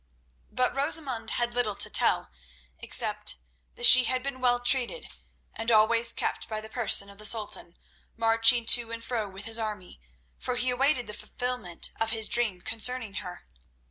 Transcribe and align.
But 0.49 0.73
Rosamund 0.75 1.29
had 1.29 1.53
little 1.53 1.75
to 1.75 1.87
tell, 1.87 2.31
except 2.79 3.35
that 3.75 3.85
she 3.85 4.05
had 4.05 4.23
been 4.23 4.41
well 4.41 4.59
treated, 4.59 5.13
and 5.53 5.69
always 5.69 6.11
kept 6.11 6.49
by 6.49 6.59
the 6.59 6.71
person 6.71 7.07
of 7.07 7.19
the 7.19 7.25
Sultan, 7.27 7.77
marching 8.17 8.65
to 8.65 8.91
and 8.91 9.03
fro 9.03 9.29
with 9.29 9.45
his 9.45 9.59
army, 9.59 10.01
for 10.39 10.55
he 10.55 10.71
awaited 10.71 11.05
the 11.05 11.13
fulfilment 11.13 11.91
of 11.99 12.09
his 12.09 12.27
dream 12.27 12.61
concerning 12.61 13.13
her. 13.21 13.45